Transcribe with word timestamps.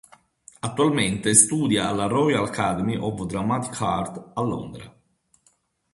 Attualmente 0.61 1.35
studia 1.35 1.87
alla 1.87 2.07
Royal 2.07 2.43
Academy 2.45 2.97
of 2.97 3.23
Dramatic 3.27 3.79
Art 3.83 4.31
a 4.33 4.41
Londra. 4.41 4.99